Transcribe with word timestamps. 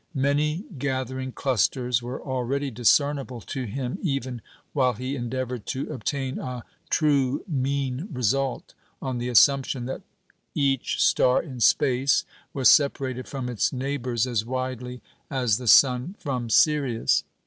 "Many 0.15 0.63
gathering 0.79 1.31
clusters" 1.31 2.01
were 2.01 2.19
already 2.19 2.71
discernible 2.71 3.39
to 3.41 3.65
him 3.65 3.99
even 4.01 4.41
while 4.73 4.93
he 4.93 5.15
endeavoured 5.15 5.67
to 5.67 5.93
obtain 5.93 6.39
a 6.39 6.63
"true 6.89 7.43
mean 7.47 8.07
result" 8.11 8.73
on 8.99 9.19
the 9.19 9.29
assumption 9.29 9.85
that 9.85 10.01
each 10.55 10.99
star 11.05 11.39
in 11.39 11.59
space 11.59 12.25
was 12.51 12.67
separated 12.67 13.27
from 13.27 13.47
its 13.47 13.71
neighbours 13.71 14.25
as 14.25 14.43
widely 14.43 15.01
as 15.29 15.59
the 15.59 15.67
sun 15.67 16.15
from 16.17 16.49
Sirius. 16.49 17.23